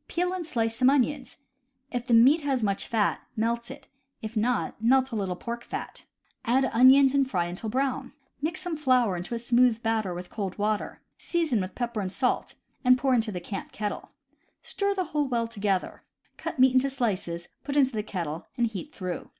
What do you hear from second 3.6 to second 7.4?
it; if not, melt a little pork fat. x\dd onions, and